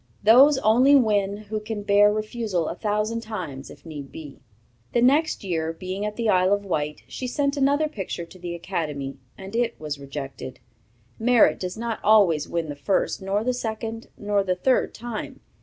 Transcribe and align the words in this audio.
Those 0.23 0.57
only 0.57 0.95
win 0.95 1.37
who 1.37 1.59
can 1.59 1.83
bear 1.83 2.11
refusal 2.11 2.67
a 2.67 2.73
thousand 2.73 3.21
times 3.21 3.69
if 3.69 3.85
need 3.85 4.11
be. 4.11 4.39
The 4.93 5.01
next 5.03 5.43
year, 5.43 5.71
being 5.73 6.07
at 6.07 6.15
the 6.15 6.27
Isle 6.27 6.53
of 6.53 6.65
Wight, 6.65 7.03
she 7.07 7.27
sent 7.27 7.55
another 7.55 7.87
picture 7.87 8.25
to 8.25 8.39
the 8.39 8.55
Academy, 8.55 9.17
and 9.37 9.55
it 9.55 9.79
was 9.79 9.99
rejected. 9.99 10.59
Merit 11.19 11.59
does 11.59 11.77
not 11.77 11.99
always 12.03 12.49
win 12.49 12.69
the 12.69 12.75
first, 12.75 13.21
nor 13.21 13.43
the 13.43 13.53
second, 13.53 14.07
nor 14.17 14.43
the 14.43 14.55
third 14.55 14.95
time. 14.95 15.39